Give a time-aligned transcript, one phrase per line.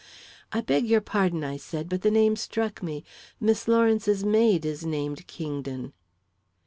[0.51, 3.03] "I beg your pardon," I said, "but the name struck me.
[3.39, 5.93] Miss Lawrence's maid is named Kingdon."